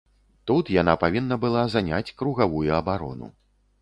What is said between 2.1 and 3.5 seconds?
кругавую абарону.